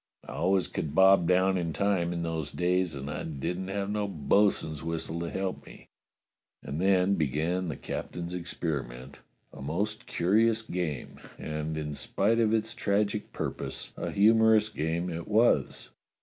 [0.27, 4.07] I always could bob down in time in those days, and I didn't have no
[4.07, 5.89] bo'sun's whistle to help me."
[6.63, 9.19] And then began the captain's experiment,
[9.53, 15.27] a most curious game, and, in spite of its tragic purpose, a humorous game it
[15.27, 15.91] was.